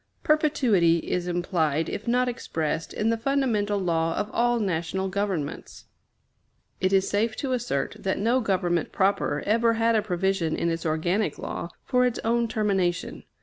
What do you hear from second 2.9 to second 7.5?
in the fundamental law of all national governments. It is safe